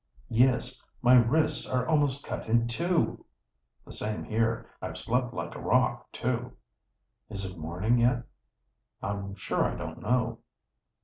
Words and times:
"Yes. 0.31 0.81
My 1.03 1.13
wrists 1.13 1.67
are 1.69 1.87
almost 1.87 2.23
cut 2.25 2.47
in 2.49 2.67
two!" 2.67 3.23
"The 3.85 3.93
same 3.93 4.23
here. 4.23 4.65
I've 4.81 4.97
slept 4.97 5.31
like 5.31 5.53
a 5.53 5.59
rock, 5.59 6.11
too." 6.11 6.53
"Is 7.29 7.45
it 7.45 7.55
morning 7.59 7.99
yet?" 7.99 8.23
"I'm 9.03 9.35
sure 9.35 9.63
I 9.63 9.75
don't 9.75 10.01
know." 10.01 10.39